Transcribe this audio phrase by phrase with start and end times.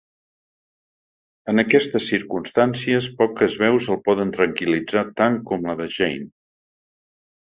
[1.51, 6.25] En aquestes circumstàncies poques veus el poden tranquil·litzar tant com la de la Jane.